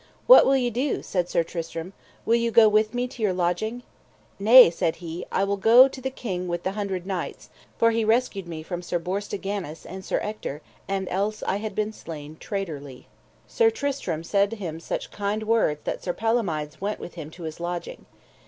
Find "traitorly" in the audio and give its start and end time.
12.39-13.05